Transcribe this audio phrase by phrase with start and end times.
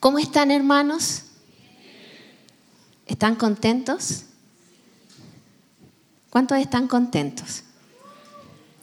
[0.00, 1.22] ¿Cómo están hermanos?
[3.06, 4.24] ¿Están contentos?
[6.30, 7.62] ¿Cuántos están contentos?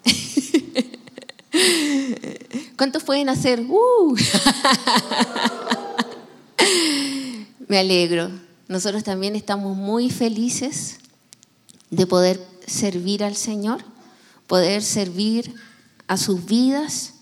[2.77, 3.61] ¿Cuántos pueden hacer?
[3.61, 4.17] ¡Uh!
[7.67, 8.31] Me alegro.
[8.67, 10.97] Nosotros también estamos muy felices
[11.91, 13.83] de poder servir al Señor,
[14.47, 15.53] poder servir
[16.07, 17.13] a sus vidas.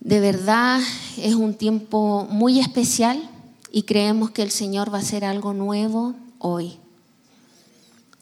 [0.00, 0.80] De verdad
[1.18, 3.20] es un tiempo muy especial
[3.70, 6.78] y creemos que el Señor va a hacer algo nuevo hoy.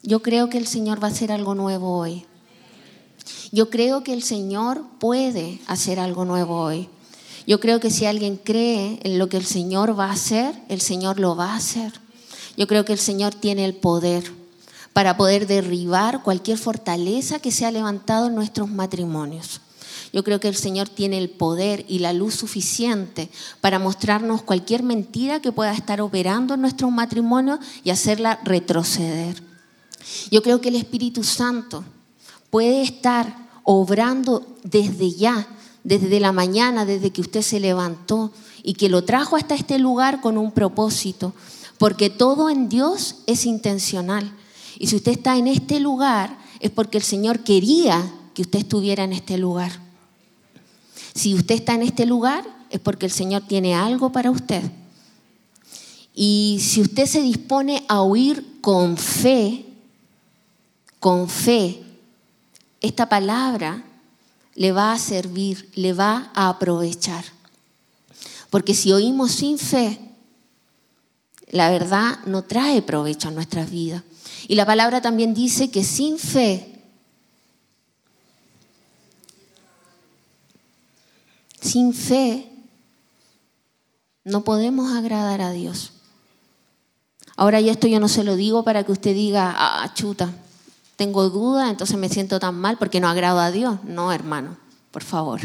[0.03, 2.25] Yo creo que el Señor va a hacer algo nuevo hoy.
[3.53, 6.89] Yo creo que el Señor puede hacer algo nuevo hoy.
[7.47, 10.81] Yo creo que si alguien cree en lo que el Señor va a hacer, el
[10.81, 11.93] Señor lo va a hacer.
[12.57, 14.29] Yo creo que el Señor tiene el poder
[14.91, 19.61] para poder derribar cualquier fortaleza que se ha levantado en nuestros matrimonios.
[20.11, 23.29] Yo creo que el Señor tiene el poder y la luz suficiente
[23.61, 29.41] para mostrarnos cualquier mentira que pueda estar operando en nuestros matrimonios y hacerla retroceder.
[30.31, 31.83] Yo creo que el Espíritu Santo
[32.49, 35.47] puede estar obrando desde ya,
[35.83, 38.31] desde la mañana, desde que usted se levantó
[38.63, 41.33] y que lo trajo hasta este lugar con un propósito,
[41.77, 44.33] porque todo en Dios es intencional.
[44.79, 49.03] Y si usted está en este lugar es porque el Señor quería que usted estuviera
[49.03, 49.88] en este lugar.
[51.13, 54.63] Si usted está en este lugar es porque el Señor tiene algo para usted.
[56.13, 59.65] Y si usted se dispone a oír con fe,
[60.99, 61.81] con fe,
[62.81, 63.83] esta palabra
[64.55, 67.23] le va a servir, le va a aprovechar.
[68.49, 69.99] Porque si oímos sin fe,
[71.51, 74.03] la verdad no trae provecho a nuestras vidas.
[74.47, 76.68] Y la palabra también dice que sin fe,
[81.69, 82.49] sin fe,
[84.23, 85.91] no podemos agradar a Dios.
[87.35, 90.33] Ahora y esto yo no se lo digo para que usted diga, ah, chuta,
[90.95, 93.83] tengo duda, entonces me siento tan mal porque no agrado a Dios.
[93.85, 94.57] No, hermano,
[94.91, 95.41] por favor.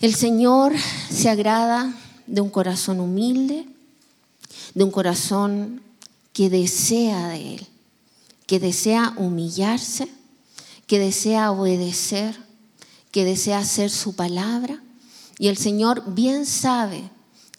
[0.00, 0.72] El Señor
[1.10, 1.94] se agrada
[2.26, 3.68] de un corazón humilde,
[4.74, 5.82] de un corazón
[6.32, 7.66] que desea de Él,
[8.46, 10.08] que desea humillarse,
[10.86, 12.36] que desea obedecer,
[13.12, 14.82] que desea hacer su palabra.
[15.38, 17.08] Y el Señor bien sabe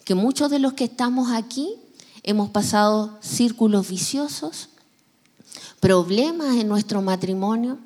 [0.04, 1.76] que muchos de los que estamos aquí
[2.22, 4.68] hemos pasado círculos viciosos,
[5.80, 7.78] problemas en nuestro matrimonio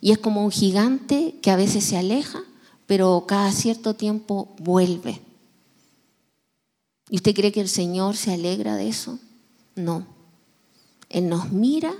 [0.00, 2.42] y es como un gigante que a veces se aleja,
[2.86, 5.20] pero cada cierto tiempo vuelve.
[7.08, 9.18] ¿Y usted cree que el Señor se alegra de eso?
[9.74, 10.06] No.
[11.08, 11.94] Él nos mira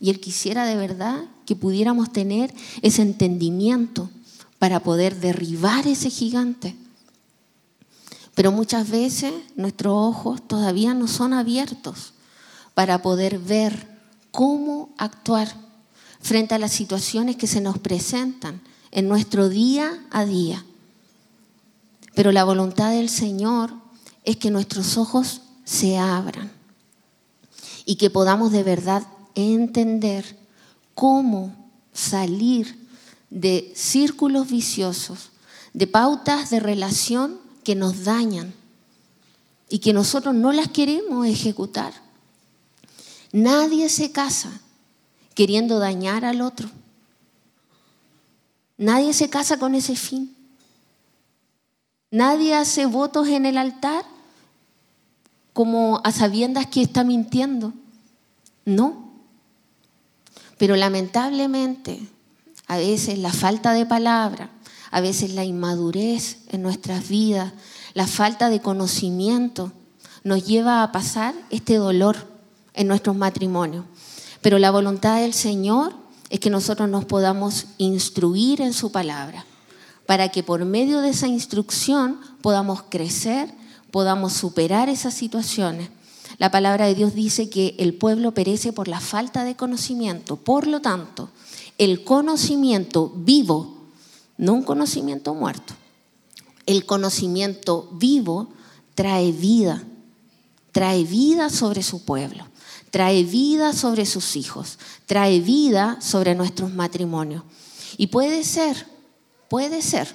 [0.00, 2.52] y Él quisiera de verdad que pudiéramos tener
[2.82, 4.10] ese entendimiento
[4.58, 6.76] para poder derribar ese gigante.
[8.34, 12.12] Pero muchas veces nuestros ojos todavía no son abiertos
[12.74, 13.88] para poder ver
[14.30, 15.52] cómo actuar
[16.20, 18.60] frente a las situaciones que se nos presentan
[18.90, 20.64] en nuestro día a día.
[22.14, 23.72] Pero la voluntad del Señor
[24.24, 26.50] es que nuestros ojos se abran
[27.84, 30.38] y que podamos de verdad entender
[30.94, 31.54] cómo
[31.92, 32.87] salir
[33.30, 35.30] de círculos viciosos,
[35.72, 38.54] de pautas de relación que nos dañan
[39.68, 41.92] y que nosotros no las queremos ejecutar.
[43.32, 44.60] Nadie se casa
[45.34, 46.70] queriendo dañar al otro.
[48.76, 50.34] Nadie se casa con ese fin.
[52.10, 54.04] Nadie hace votos en el altar
[55.52, 57.72] como a sabiendas que está mintiendo.
[58.64, 59.12] No.
[60.56, 62.08] Pero lamentablemente,
[62.68, 64.50] a veces la falta de palabra,
[64.90, 67.52] a veces la inmadurez en nuestras vidas,
[67.94, 69.72] la falta de conocimiento,
[70.22, 72.16] nos lleva a pasar este dolor
[72.74, 73.84] en nuestros matrimonios.
[74.42, 75.94] Pero la voluntad del Señor
[76.30, 79.46] es que nosotros nos podamos instruir en su palabra,
[80.06, 83.52] para que por medio de esa instrucción podamos crecer,
[83.90, 85.88] podamos superar esas situaciones.
[86.36, 90.36] La palabra de Dios dice que el pueblo perece por la falta de conocimiento.
[90.36, 91.30] Por lo tanto,
[91.78, 93.76] el conocimiento vivo,
[94.36, 95.74] no un conocimiento muerto,
[96.66, 98.50] el conocimiento vivo
[98.94, 99.82] trae vida,
[100.72, 102.44] trae vida sobre su pueblo
[102.90, 107.42] trae vida sobre sus hijos, trae vida sobre nuestros matrimonios.
[107.96, 108.86] Y puede ser,
[109.48, 110.14] puede ser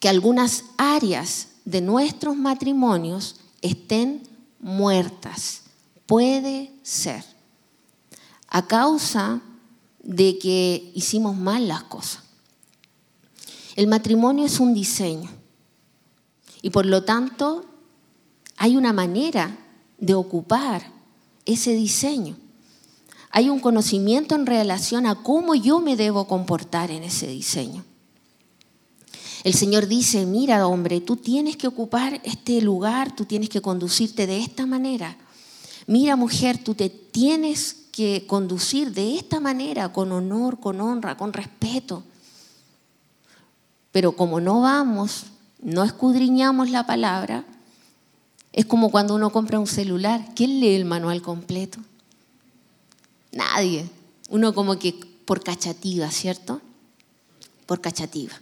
[0.00, 4.28] que algunas áreas de nuestros matrimonios estén
[4.60, 5.62] muertas.
[6.06, 7.24] Puede ser.
[8.48, 9.40] A causa
[10.02, 12.22] de que hicimos mal las cosas.
[13.76, 15.30] El matrimonio es un diseño.
[16.60, 17.64] Y por lo tanto,
[18.56, 19.58] hay una manera
[19.98, 20.92] de ocupar
[21.46, 22.36] ese diseño.
[23.30, 27.84] Hay un conocimiento en relación a cómo yo me debo comportar en ese diseño.
[29.42, 34.26] El Señor dice, mira hombre, tú tienes que ocupar este lugar, tú tienes que conducirte
[34.26, 35.16] de esta manera.
[35.86, 41.32] Mira mujer, tú te tienes que conducir de esta manera, con honor, con honra, con
[41.32, 42.02] respeto.
[43.92, 45.26] Pero como no vamos,
[45.60, 47.44] no escudriñamos la palabra,
[48.52, 50.26] es como cuando uno compra un celular.
[50.34, 51.78] ¿Quién lee el manual completo?
[53.30, 53.88] Nadie.
[54.30, 54.94] Uno como que
[55.24, 56.60] por cachativa, ¿cierto?
[57.66, 58.34] Por cachativa.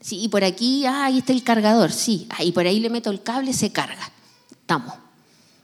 [0.00, 2.26] Sí, y por aquí, ah, ahí está el cargador, sí.
[2.30, 4.10] Ah, y por ahí le meto el cable, se carga.
[4.50, 4.92] Estamos.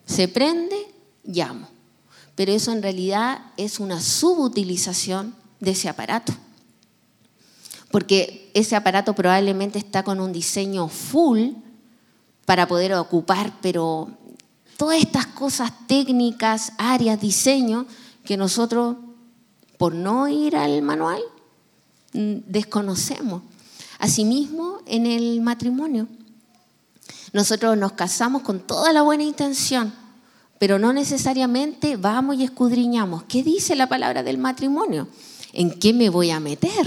[0.07, 0.77] Se prende,
[1.25, 1.69] llamo.
[2.41, 6.33] Pero eso en realidad es una subutilización de ese aparato.
[7.91, 11.51] Porque ese aparato probablemente está con un diseño full
[12.47, 14.09] para poder ocupar, pero
[14.79, 17.85] todas estas cosas técnicas, áreas, diseño,
[18.25, 18.97] que nosotros,
[19.77, 21.21] por no ir al manual,
[22.15, 23.43] desconocemos.
[23.99, 26.09] Asimismo, en el matrimonio,
[27.35, 30.00] nosotros nos casamos con toda la buena intención,
[30.61, 33.23] pero no necesariamente vamos y escudriñamos.
[33.23, 35.09] ¿Qué dice la palabra del matrimonio?
[35.55, 36.87] ¿En qué me voy a meter?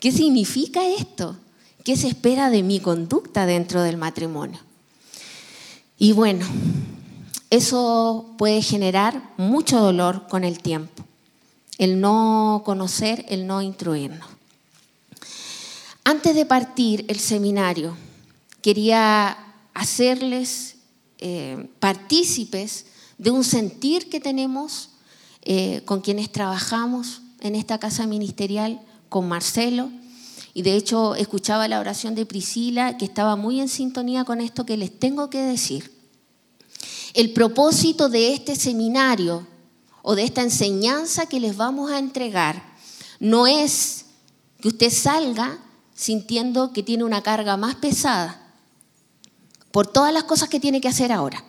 [0.00, 1.36] ¿Qué significa esto?
[1.84, 4.58] ¿Qué se espera de mi conducta dentro del matrimonio?
[5.96, 6.44] Y bueno,
[7.50, 11.04] eso puede generar mucho dolor con el tiempo,
[11.78, 14.28] el no conocer, el no instruirnos.
[16.02, 17.96] Antes de partir el seminario,
[18.60, 19.38] quería
[19.72, 20.79] hacerles
[21.20, 22.86] eh, partícipes
[23.18, 24.88] de un sentir que tenemos
[25.42, 28.80] eh, con quienes trabajamos en esta casa ministerial,
[29.10, 29.90] con Marcelo.
[30.54, 34.64] Y de hecho escuchaba la oración de Priscila, que estaba muy en sintonía con esto
[34.64, 35.92] que les tengo que decir.
[37.12, 39.46] El propósito de este seminario
[40.02, 42.62] o de esta enseñanza que les vamos a entregar
[43.18, 44.06] no es
[44.62, 45.58] que usted salga
[45.94, 48.39] sintiendo que tiene una carga más pesada
[49.70, 51.44] por todas las cosas que tiene que hacer ahora.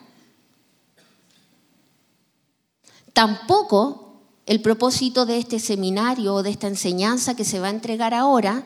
[3.12, 8.14] Tampoco el propósito de este seminario o de esta enseñanza que se va a entregar
[8.14, 8.64] ahora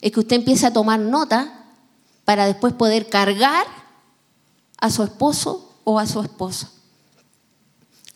[0.00, 1.66] es que usted empiece a tomar nota
[2.24, 3.66] para después poder cargar
[4.78, 6.70] a su esposo o a su esposa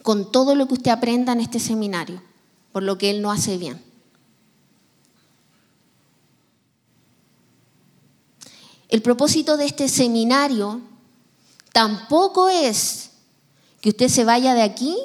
[0.09, 2.23] con todo lo que usted aprenda en este seminario,
[2.73, 3.79] por lo que él no hace bien.
[8.89, 10.81] El propósito de este seminario
[11.73, 13.11] tampoco es
[13.81, 14.97] que usted se vaya de aquí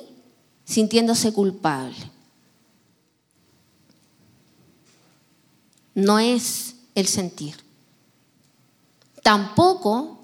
[0.65, 1.95] sintiéndose culpable.
[5.93, 7.55] No es el sentir.
[9.21, 10.19] Tampoco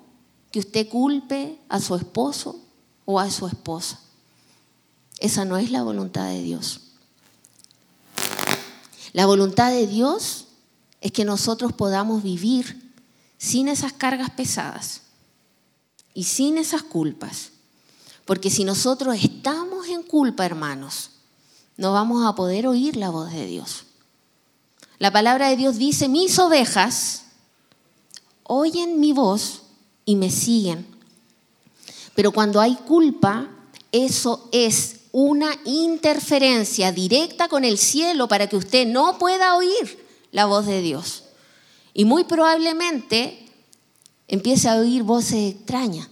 [0.52, 2.60] que usted culpe a su esposo
[3.06, 4.00] o a su esposa.
[5.20, 6.82] Esa no es la voluntad de Dios.
[9.14, 10.46] La voluntad de Dios
[11.02, 12.89] es que nosotros podamos vivir
[13.40, 15.02] sin esas cargas pesadas
[16.14, 17.54] y sin esas culpas.
[18.26, 21.12] Porque si nosotros estamos en culpa, hermanos,
[21.78, 23.86] no vamos a poder oír la voz de Dios.
[25.00, 27.24] La palabra de Dios dice, mis ovejas
[28.44, 29.62] oyen mi voz
[30.04, 30.86] y me siguen.
[32.16, 33.50] Pero cuando hay culpa,
[33.94, 40.46] eso es una interferencia directa con el cielo para que usted no pueda oír la
[40.46, 41.24] voz de Dios.
[42.00, 43.46] Y muy probablemente
[44.30, 46.08] empiece a oír voces extrañas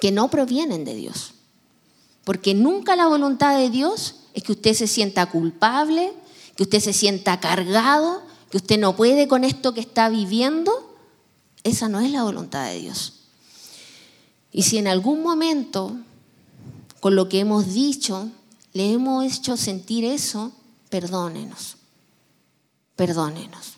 [0.00, 1.34] que no provienen de Dios.
[2.24, 6.14] Porque nunca la voluntad de Dios es que usted se sienta culpable,
[6.56, 10.96] que usted se sienta cargado, que usted no puede con esto que está viviendo.
[11.62, 13.26] Esa no es la voluntad de Dios.
[14.50, 15.94] Y si en algún momento,
[17.00, 18.30] con lo que hemos dicho,
[18.72, 20.52] le hemos hecho sentir eso,
[20.88, 21.73] perdónenos
[22.96, 23.74] perdónenos.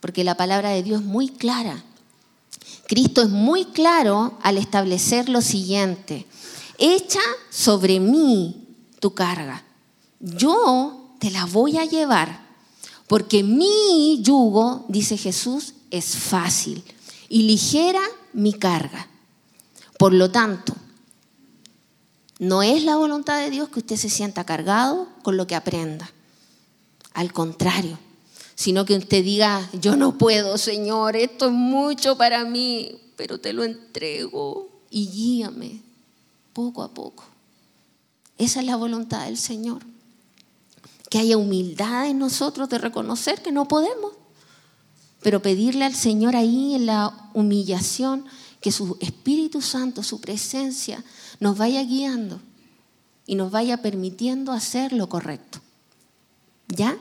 [0.00, 1.82] Porque la palabra de Dios es muy clara.
[2.86, 6.26] Cristo es muy claro al establecer lo siguiente.
[6.78, 7.20] Echa
[7.50, 8.68] sobre mí
[9.00, 9.64] tu carga.
[10.20, 12.46] Yo te la voy a llevar.
[13.06, 16.84] Porque mi yugo, dice Jesús, es fácil
[17.28, 19.08] y ligera mi carga.
[19.98, 20.74] Por lo tanto,
[22.38, 26.10] no es la voluntad de Dios que usted se sienta cargado con lo que aprenda.
[27.14, 27.98] Al contrario,
[28.58, 33.52] sino que usted diga, yo no puedo, Señor, esto es mucho para mí, pero te
[33.52, 35.80] lo entrego y guíame
[36.52, 37.22] poco a poco.
[38.36, 39.82] Esa es la voluntad del Señor.
[41.08, 44.14] Que haya humildad en nosotros de reconocer que no podemos.
[45.22, 48.24] pero pedirle al Señor ahí en la humillación
[48.60, 51.04] que su Espíritu Santo, su presencia,
[51.38, 52.40] nos vaya guiando
[53.24, 55.60] y nos vaya permitiendo hacer lo correcto.
[56.66, 56.98] ¿Ya?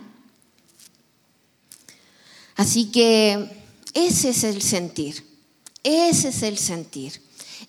[2.58, 5.26] Así que ese es el sentir,
[5.84, 7.22] ese es el sentir,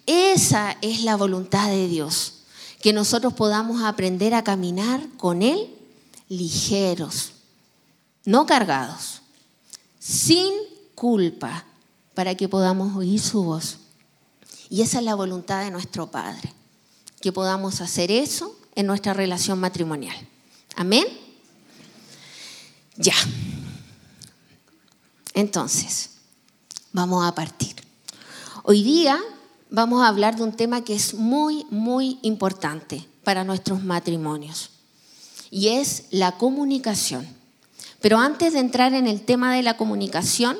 [0.06, 2.44] esa es la voluntad de Dios,
[2.80, 5.68] que nosotros podamos aprender a caminar con Él
[6.28, 7.32] ligeros,
[8.24, 9.20] no cargados,
[9.98, 10.52] sin
[10.94, 11.64] culpa,
[12.14, 13.78] para que podamos oír su voz.
[14.70, 16.52] Y esa es la voluntad de nuestro Padre,
[17.20, 20.16] que podamos hacer eso en nuestra relación matrimonial.
[20.76, 21.06] Amén.
[22.96, 23.14] Ya.
[25.38, 26.10] Entonces,
[26.90, 27.76] vamos a partir.
[28.64, 29.20] Hoy día
[29.70, 34.70] vamos a hablar de un tema que es muy, muy importante para nuestros matrimonios
[35.48, 37.24] y es la comunicación.
[38.00, 40.56] Pero antes de entrar en el tema de la comunicación,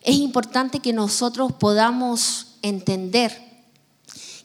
[0.00, 3.38] es importante que nosotros podamos entender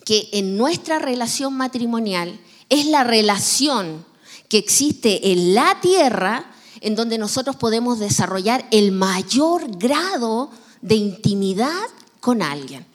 [0.04, 4.06] que en nuestra relación matrimonial es la relación
[4.50, 11.88] que existe en la tierra en donde nosotros podemos desarrollar el mayor grado de intimidad
[12.20, 12.86] con alguien.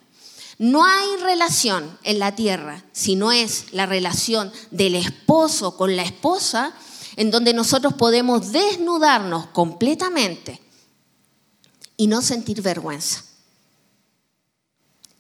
[0.59, 6.03] No hay relación en la tierra si no es la relación del esposo con la
[6.03, 6.75] esposa
[7.17, 10.61] en donde nosotros podemos desnudarnos completamente
[11.97, 13.25] y no sentir vergüenza.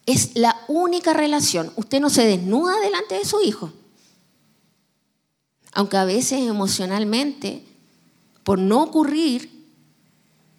[0.07, 1.73] Es la única relación.
[1.77, 3.73] Usted no se desnuda delante de su hijo.
[5.73, 7.65] Aunque a veces emocionalmente,
[8.45, 9.51] por no ocurrir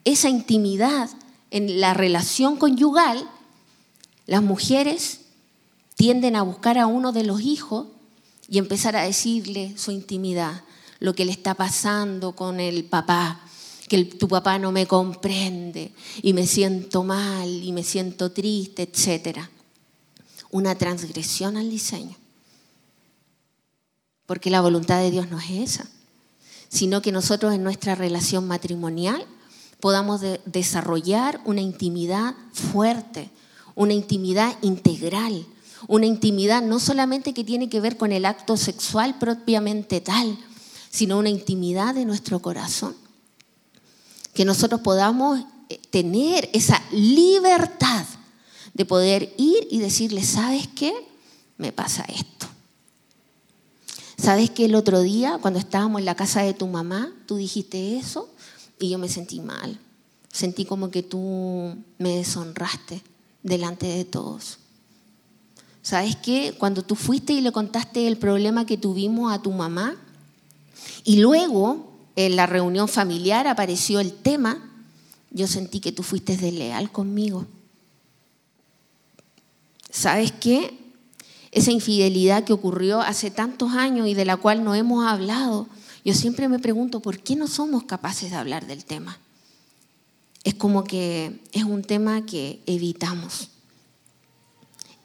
[0.03, 1.09] esa intimidad
[1.51, 3.29] en la relación conyugal,
[4.25, 5.21] las mujeres
[5.95, 7.87] tienden a buscar a uno de los hijos
[8.49, 10.63] y empezar a decirle su intimidad,
[10.99, 13.41] lo que le está pasando con el papá,
[13.87, 19.39] que tu papá no me comprende y me siento mal y me siento triste, etc.
[20.51, 22.17] Una transgresión al diseño.
[24.25, 25.89] Porque la voluntad de Dios no es esa,
[26.69, 29.25] sino que nosotros en nuestra relación matrimonial
[29.79, 33.29] podamos desarrollar una intimidad fuerte,
[33.75, 35.45] una intimidad integral,
[35.87, 40.37] una intimidad no solamente que tiene que ver con el acto sexual propiamente tal,
[40.89, 42.95] sino una intimidad de nuestro corazón.
[44.33, 48.05] Que nosotros podamos eh, tener esa libertad
[48.73, 50.93] de poder ir y decirle, ¿sabes qué?
[51.57, 52.47] Me pasa esto.
[54.25, 54.65] ¿Sabes qué?
[54.65, 58.27] El otro día, cuando estábamos en la casa de tu mamá, tú dijiste eso
[58.79, 59.79] y yo me sentí mal.
[60.33, 63.03] Sentí como que tú me deshonraste
[63.43, 64.57] delante de todos.
[65.83, 66.55] ¿Sabes qué?
[66.57, 69.95] Cuando tú fuiste y le contaste el problema que tuvimos a tu mamá,
[71.03, 74.71] y luego en la reunión familiar apareció el tema,
[75.29, 77.45] yo sentí que tú fuiste desleal conmigo.
[79.91, 80.84] ¿Sabes qué?
[81.55, 85.69] Esa infidelidad que ocurrió hace tantos años y de la cual no hemos hablado,
[86.03, 89.17] yo siempre me pregunto, ¿por qué no somos capaces de hablar del tema?
[90.43, 93.51] Es como que es un tema que evitamos.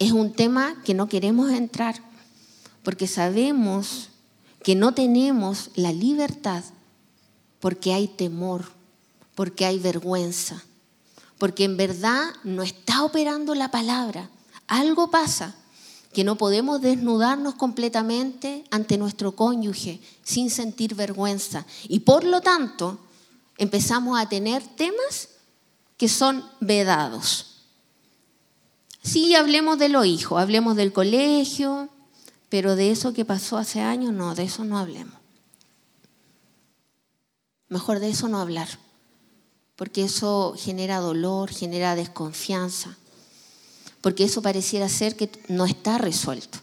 [0.00, 2.02] Es un tema que no queremos entrar
[2.82, 4.08] porque sabemos
[4.64, 6.64] que no tenemos la libertad
[7.60, 8.64] porque hay temor,
[9.36, 10.64] porque hay vergüenza,
[11.38, 14.28] porque en verdad no está operando la palabra.
[14.66, 15.54] Algo pasa
[16.12, 21.66] que no podemos desnudarnos completamente ante nuestro cónyuge sin sentir vergüenza.
[21.88, 22.98] Y por lo tanto,
[23.58, 25.28] empezamos a tener temas
[25.96, 27.46] que son vedados.
[29.02, 31.88] Sí, hablemos de los hijos, hablemos del colegio,
[32.48, 35.14] pero de eso que pasó hace años, no, de eso no hablemos.
[37.68, 38.68] Mejor de eso no hablar,
[39.76, 42.96] porque eso genera dolor, genera desconfianza,
[44.00, 46.58] porque eso pareciera ser que no está resuelto.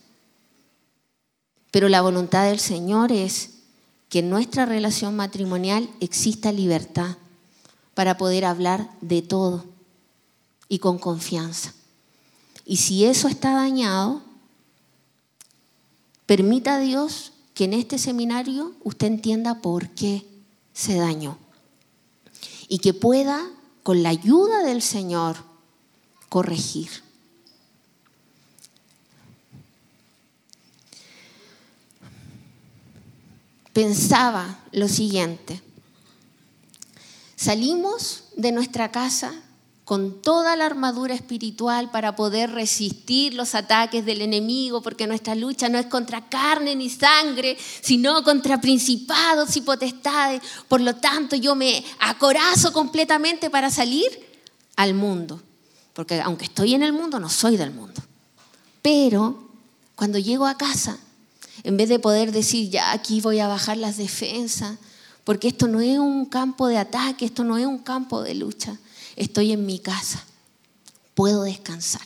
[1.71, 3.51] Pero la voluntad del Señor es
[4.09, 7.17] que en nuestra relación matrimonial exista libertad
[7.93, 9.65] para poder hablar de todo
[10.69, 11.73] y con confianza.
[12.65, 14.21] Y si eso está dañado,
[16.27, 20.27] Permita a Dios que en este seminario usted entienda por qué
[20.73, 21.37] se dañó
[22.67, 23.49] y que pueda,
[23.81, 25.37] con la ayuda del Señor,
[26.27, 26.89] corregir.
[33.77, 35.61] Pensaba lo siguiente,
[37.35, 39.31] salimos de nuestra casa
[39.85, 45.69] con toda la armadura espiritual para poder resistir los ataques del enemigo, porque nuestra lucha
[45.69, 50.41] no es contra carne ni sangre, sino contra principados y potestades.
[50.67, 54.41] Por lo tanto, yo me acorazo completamente para salir
[54.75, 55.39] al mundo,
[55.93, 58.01] porque aunque estoy en el mundo, no soy del mundo.
[58.81, 59.51] Pero
[59.93, 60.97] cuando llego a casa,
[61.63, 64.77] en vez de poder decir, ya aquí voy a bajar las defensas,
[65.23, 68.77] porque esto no es un campo de ataque, esto no es un campo de lucha,
[69.15, 70.23] estoy en mi casa,
[71.15, 72.05] puedo descansar.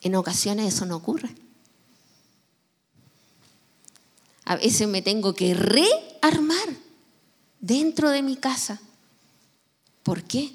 [0.00, 1.34] En ocasiones eso no ocurre.
[4.44, 6.68] A veces me tengo que rearmar
[7.60, 8.80] dentro de mi casa.
[10.02, 10.50] ¿Por qué?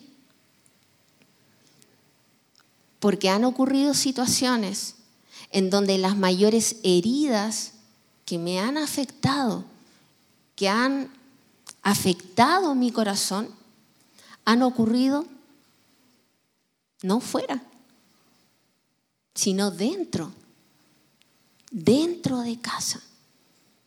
[2.99, 4.96] Porque han ocurrido situaciones
[5.57, 7.71] en donde las mayores heridas
[8.25, 9.65] que me han afectado,
[10.55, 11.09] que han
[11.81, 13.49] afectado mi corazón,
[14.45, 15.25] han ocurrido
[17.01, 17.63] no fuera,
[19.33, 20.31] sino dentro,
[21.71, 23.01] dentro de casa,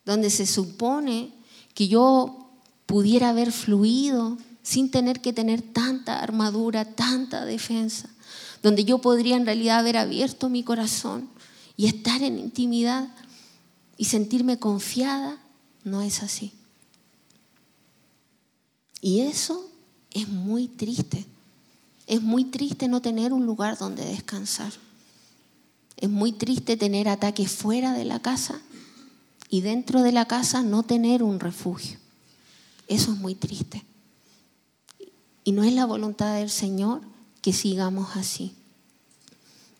[0.03, 1.31] donde se supone
[1.73, 2.49] que yo
[2.85, 8.09] pudiera haber fluido sin tener que tener tanta armadura, tanta defensa,
[8.61, 11.29] donde yo podría en realidad haber abierto mi corazón
[11.81, 13.09] y estar en intimidad
[13.97, 15.39] y sentirme confiada,
[15.83, 16.53] no es así.
[19.01, 19.67] Y eso
[20.11, 21.25] es muy triste.
[22.05, 24.71] Es muy triste no tener un lugar donde descansar.
[25.97, 28.61] Es muy triste tener ataques fuera de la casa
[29.49, 31.97] y dentro de la casa no tener un refugio.
[32.87, 33.83] Eso es muy triste.
[35.43, 37.01] Y no es la voluntad del Señor
[37.41, 38.53] que sigamos así.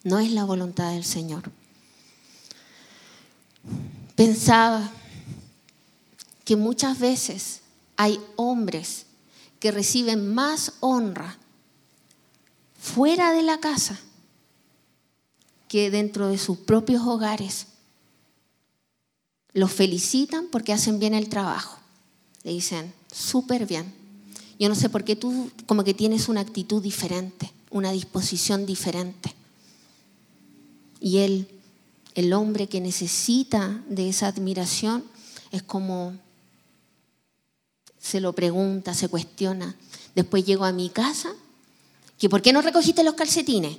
[0.04, 1.61] No es la voluntad del Señor.
[4.16, 4.92] Pensaba
[6.46, 7.62] que muchas veces
[7.98, 9.06] hay hombres
[9.60, 11.38] que reciben más honra
[12.80, 14.00] fuera de la casa
[15.68, 17.68] que dentro de sus propios hogares.
[19.54, 21.80] Los felicitan porque hacen bien el trabajo.
[22.44, 23.94] Le dicen, súper bien.
[24.60, 29.34] Yo no sé por qué tú como que tienes una actitud diferente, una disposición diferente.
[31.00, 31.48] Y él
[32.16, 35.04] el hombre que necesita de esa admiración
[35.52, 36.14] es como
[38.02, 39.76] se lo pregunta, se cuestiona.
[40.16, 41.34] Después llego a mi casa,
[42.18, 43.78] que por qué no recogiste los calcetines,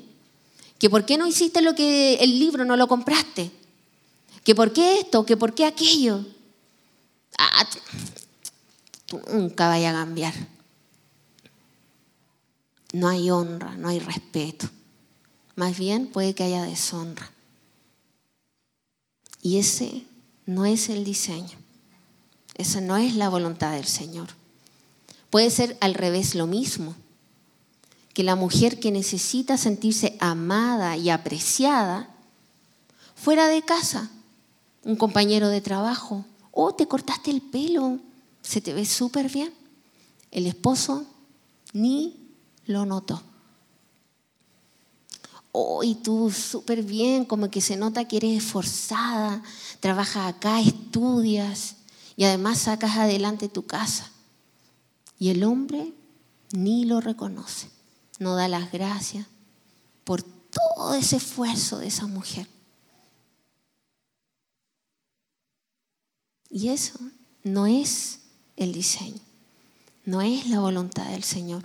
[0.78, 3.50] que por qué no hiciste lo que el libro no lo compraste,
[4.44, 6.24] que por qué esto, que por qué aquello.
[7.38, 7.66] Ah,
[9.06, 10.34] tú nunca vayas a cambiar.
[12.92, 14.68] No hay honra, no hay respeto.
[15.56, 17.31] Más bien puede que haya deshonra.
[19.42, 20.04] Y ese
[20.46, 21.58] no es el diseño.
[22.54, 24.28] Esa no es la voluntad del Señor.
[25.30, 26.94] Puede ser al revés lo mismo.
[28.14, 32.08] Que la mujer que necesita sentirse amada y apreciada
[33.16, 34.10] fuera de casa,
[34.84, 37.98] un compañero de trabajo, oh, te cortaste el pelo,
[38.42, 39.52] se te ve súper bien.
[40.30, 41.04] El esposo
[41.72, 42.16] ni
[42.66, 43.22] lo notó
[45.52, 49.42] oh, y tú súper bien, como que se nota que eres esforzada,
[49.80, 51.76] trabajas acá, estudias
[52.16, 54.10] y además sacas adelante tu casa.
[55.18, 55.92] Y el hombre
[56.52, 57.68] ni lo reconoce,
[58.18, 59.26] no da las gracias
[60.04, 62.48] por todo ese esfuerzo de esa mujer.
[66.50, 66.98] Y eso
[67.44, 68.20] no es
[68.56, 69.20] el diseño,
[70.04, 71.64] no es la voluntad del Señor.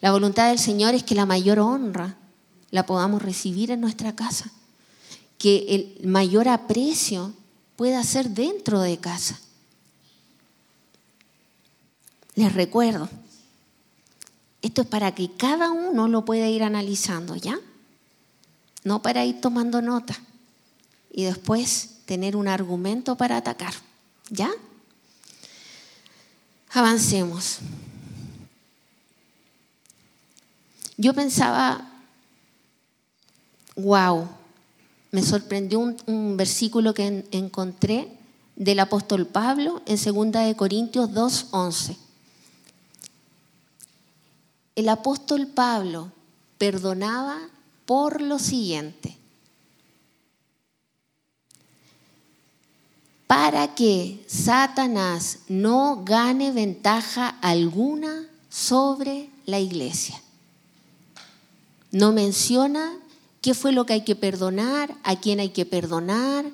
[0.00, 2.16] La voluntad del Señor es que la mayor honra
[2.70, 4.50] la podamos recibir en nuestra casa,
[5.38, 7.32] que el mayor aprecio
[7.76, 9.38] pueda ser dentro de casa.
[12.34, 13.08] Les recuerdo,
[14.62, 17.58] esto es para que cada uno lo pueda ir analizando, ¿ya?
[18.84, 20.18] No para ir tomando nota
[21.10, 23.74] y después tener un argumento para atacar,
[24.30, 24.50] ¿ya?
[26.70, 27.58] Avancemos.
[30.96, 31.97] Yo pensaba
[33.78, 34.28] wow,
[35.12, 38.08] me sorprendió un, versículo que encontré
[38.56, 41.96] del apóstol Pablo en 2 de Corintios 2:11.
[44.74, 46.12] El apóstol Pablo
[46.58, 47.38] perdonaba
[47.86, 49.16] por lo siguiente:
[53.26, 60.20] para que Satanás no gane ventaja alguna sobre la iglesia.
[61.90, 62.92] No menciona
[63.40, 66.46] qué fue lo que hay que perdonar, a quién hay que perdonar,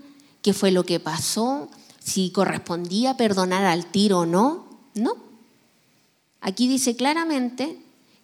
[0.43, 1.69] qué fue lo que pasó,
[1.99, 4.67] si correspondía perdonar al tiro o no.
[4.95, 5.17] No.
[6.41, 7.79] Aquí dice claramente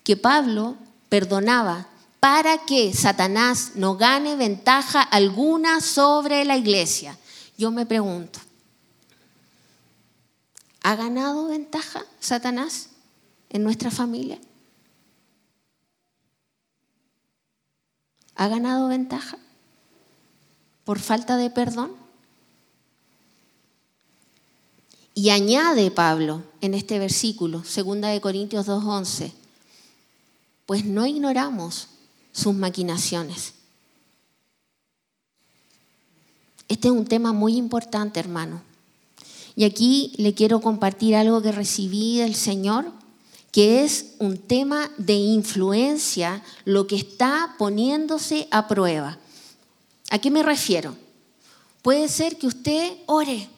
[0.04, 0.76] que Pablo
[1.08, 1.88] perdonaba
[2.20, 7.18] para que Satanás no gane ventaja alguna sobre la iglesia.
[7.56, 8.38] Yo me pregunto,
[10.82, 12.90] ¿ha ganado ventaja Satanás
[13.48, 14.38] en nuestra familia?
[18.40, 19.36] Ha ganado ventaja
[20.84, 21.92] por falta de perdón.
[25.14, 29.32] Y añade Pablo en este versículo, 2 de Corintios 2:11,
[30.64, 31.88] pues no ignoramos
[32.32, 33.52] sus maquinaciones.
[36.66, 38.62] Este es un tema muy importante, hermano.
[39.54, 42.90] Y aquí le quiero compartir algo que recibí del Señor,
[43.52, 49.18] que es un tema de influencia, lo que está poniéndose a prueba.
[50.10, 50.96] ¿A qué me refiero?
[51.82, 53.48] Puede ser que usted ore,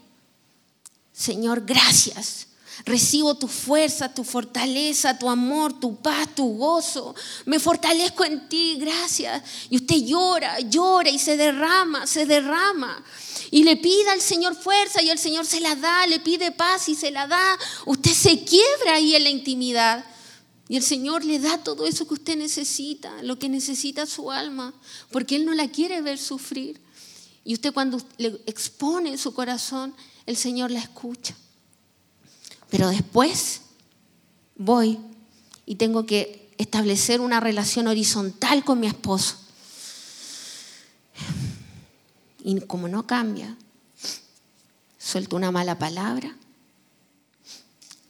[1.13, 2.49] Señor, gracias.
[2.85, 7.15] Recibo tu fuerza, tu fortaleza, tu amor, tu paz, tu gozo.
[7.45, 9.43] Me fortalezco en ti, gracias.
[9.71, 13.05] Y usted llora, llora y se derrama, se derrama.
[13.53, 16.89] Y le pide al Señor fuerza y el Señor se la da, le pide paz
[16.89, 17.59] y se la da.
[17.85, 20.07] Usted se quiebra ahí en la intimidad.
[20.69, 24.73] Y el Señor le da todo eso que usted necesita, lo que necesita su alma,
[25.11, 26.81] porque Él no la quiere ver sufrir.
[27.45, 31.37] Y usted cuando le expone su corazón, el Señor la escucha.
[32.71, 33.61] Pero después
[34.57, 34.99] voy
[35.67, 39.42] y tengo que establecer una relación horizontal con mi esposo.
[42.43, 43.57] Y como no cambia,
[44.99, 46.37] suelto una mala palabra.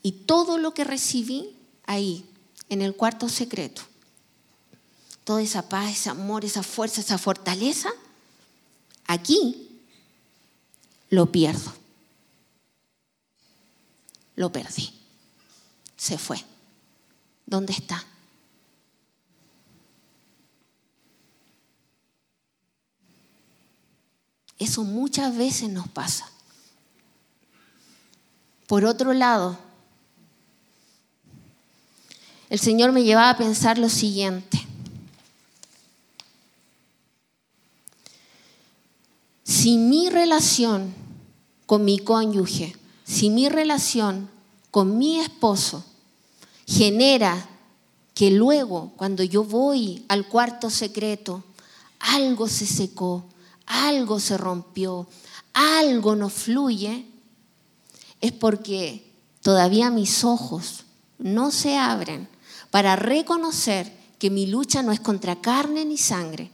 [0.02, 1.54] Y todo lo que recibí
[1.86, 2.24] ahí,
[2.68, 3.82] en el cuarto secreto,
[5.24, 7.90] toda esa paz, ese amor, esa fuerza, esa fortaleza,
[9.06, 9.68] aquí
[11.10, 11.72] lo pierdo.
[14.34, 14.92] Lo perdí.
[15.96, 16.42] Se fue.
[17.44, 18.04] ¿Dónde está?
[24.62, 26.30] Eso muchas veces nos pasa.
[28.68, 29.58] Por otro lado,
[32.48, 34.64] el Señor me llevaba a pensar lo siguiente.
[39.42, 40.94] Si mi relación
[41.66, 44.30] con mi cónyuge, si mi relación
[44.70, 45.84] con mi esposo
[46.68, 47.48] genera
[48.14, 51.42] que luego, cuando yo voy al cuarto secreto,
[51.98, 53.24] algo se secó,
[53.66, 55.06] algo se rompió,
[55.52, 57.06] algo no fluye,
[58.20, 59.10] es porque
[59.42, 60.84] todavía mis ojos
[61.18, 62.28] no se abren
[62.70, 66.50] para reconocer que mi lucha no es contra carne ni sangre.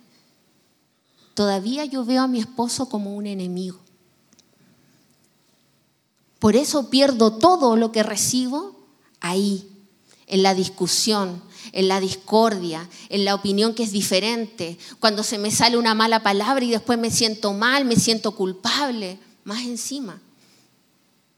[1.35, 3.79] Todavía yo veo a mi esposo como un enemigo.
[6.39, 8.75] Por eso pierdo todo lo que recibo
[9.21, 9.69] ahí,
[10.27, 15.51] en la discusión, en la discordia, en la opinión que es diferente, cuando se me
[15.51, 20.21] sale una mala palabra y después me siento mal, me siento culpable, más encima.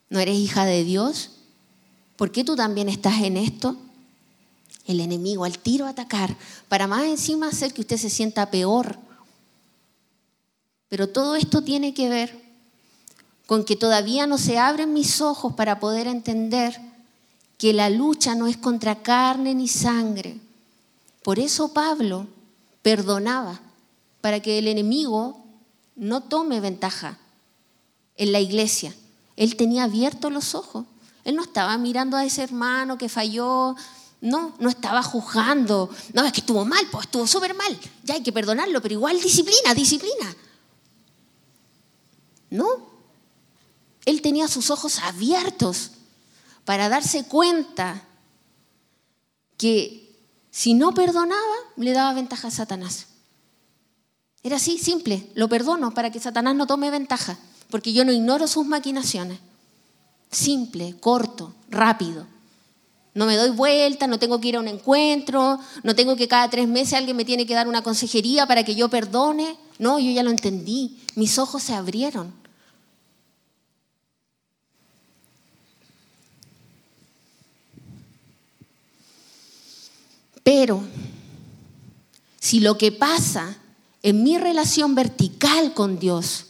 [0.09, 1.31] ¿No eres hija de Dios?
[2.17, 3.77] ¿Por qué tú también estás en esto?
[4.87, 6.37] El enemigo al tiro atacar,
[6.69, 8.99] para más encima hacer que usted se sienta peor.
[10.89, 12.51] Pero todo esto tiene que ver
[13.47, 16.90] con que todavía no se abren mis ojos para poder entender
[17.61, 20.41] que la lucha no es contra carne ni sangre.
[21.23, 22.27] Por eso Pablo
[22.81, 23.61] perdonaba,
[24.23, 25.45] para que el enemigo
[25.95, 27.19] no tome ventaja
[28.17, 28.95] en la iglesia.
[29.37, 30.87] Él tenía abiertos los ojos.
[31.23, 33.77] Él no estaba mirando a ese hermano que falló,
[34.23, 35.91] no, no estaba juzgando.
[36.15, 37.79] No, es que estuvo mal, pues estuvo súper mal.
[38.05, 40.35] Ya hay que perdonarlo, pero igual disciplina, disciplina.
[42.49, 42.89] No.
[44.07, 45.91] Él tenía sus ojos abiertos
[46.71, 48.01] para darse cuenta
[49.57, 50.09] que
[50.53, 53.09] si no perdonaba, le daba ventaja a Satanás.
[54.45, 57.37] Era así, simple, lo perdono para que Satanás no tome ventaja,
[57.71, 59.41] porque yo no ignoro sus maquinaciones.
[60.31, 62.29] Simple, corto, rápido.
[63.15, 66.49] No me doy vuelta, no tengo que ir a un encuentro, no tengo que cada
[66.51, 69.57] tres meses alguien me tiene que dar una consejería para que yo perdone.
[69.81, 72.33] No, yo ya lo entendí, mis ojos se abrieron.
[80.53, 80.83] Pero
[82.41, 83.57] si lo que pasa
[84.03, 86.47] en mi relación vertical con Dios,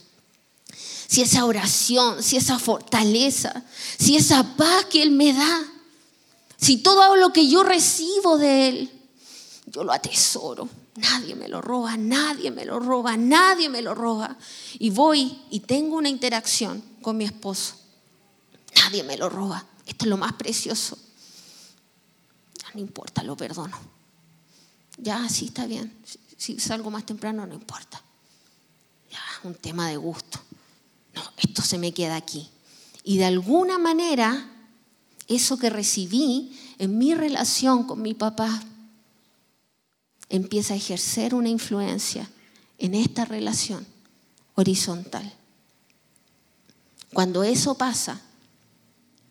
[1.06, 3.62] si esa oración, si esa fortaleza,
[3.98, 5.66] si esa paz que Él me da,
[6.56, 8.90] si todo lo que yo recibo de Él,
[9.66, 10.66] yo lo atesoro.
[10.96, 14.38] Nadie me lo roba, nadie me lo roba, nadie me lo roba.
[14.78, 17.74] Y voy y tengo una interacción con mi esposo.
[18.76, 19.66] Nadie me lo roba.
[19.84, 20.96] Esto es lo más precioso
[22.74, 23.76] no importa, lo perdono.
[24.98, 25.92] Ya, sí, está bien.
[26.37, 28.00] Si salgo más temprano, no importa.
[29.11, 30.40] Ya, un tema de gusto.
[31.14, 32.48] No, esto se me queda aquí.
[33.02, 34.50] Y de alguna manera,
[35.26, 38.62] eso que recibí en mi relación con mi papá,
[40.28, 42.28] empieza a ejercer una influencia
[42.78, 43.87] en esta relación
[44.54, 45.33] horizontal.
[47.12, 48.20] Cuando eso pasa,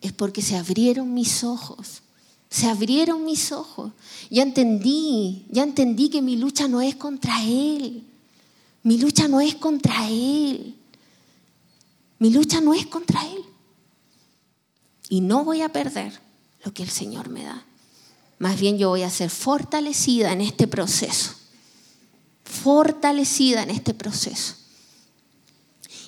[0.00, 2.02] es porque se abrieron mis ojos.
[2.50, 3.92] Se abrieron mis ojos.
[4.28, 8.04] Ya entendí, ya entendí que mi lucha no es contra Él.
[8.82, 10.74] Mi lucha no es contra Él.
[12.18, 13.44] Mi lucha no es contra Él.
[15.08, 16.20] Y no voy a perder
[16.64, 17.64] lo que el Señor me da.
[18.38, 21.34] Más bien yo voy a ser fortalecida en este proceso.
[22.44, 24.54] Fortalecida en este proceso.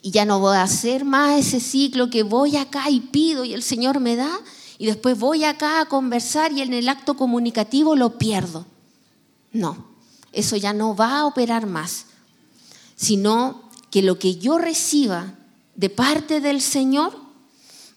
[0.03, 3.55] Y ya no voy a hacer más ese ciclo que voy acá y pido y
[3.55, 4.41] el Señor me da
[4.83, 8.67] y después voy acá a conversar y en el acto comunicativo lo pierdo.
[9.53, 9.87] No,
[10.33, 12.07] eso ya no va a operar más,
[12.97, 15.35] sino que lo que yo reciba
[15.77, 17.17] de parte del Señor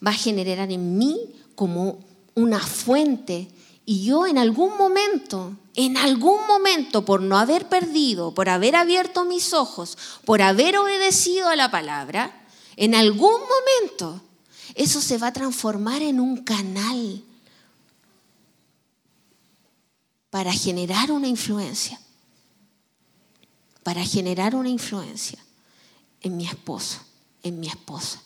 [0.06, 1.18] va a generar en mí
[1.56, 1.98] como
[2.36, 3.48] una fuente
[3.84, 9.24] y yo en algún momento, en algún momento, por no haber perdido, por haber abierto
[9.24, 12.46] mis ojos, por haber obedecido a la palabra,
[12.76, 14.22] en algún momento
[14.74, 17.22] eso se va a transformar en un canal
[20.30, 22.00] para generar una influencia,
[23.82, 25.38] para generar una influencia
[26.20, 26.98] en mi esposo,
[27.42, 28.20] en mi esposa,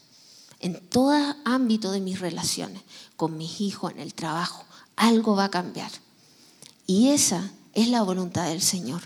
[0.59, 1.13] en todo
[1.45, 2.83] ámbito de mis relaciones,
[3.17, 4.65] con mis hijos, en el trabajo
[5.01, 5.91] algo va a cambiar.
[6.87, 9.03] Y esa es la voluntad del Señor.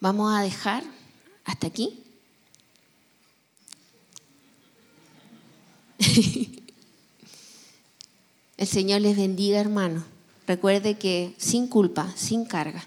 [0.00, 0.84] Vamos a dejar
[1.44, 2.03] hasta aquí.
[8.56, 10.04] El Señor les bendiga, hermano.
[10.46, 12.86] Recuerde que sin culpa, sin carga,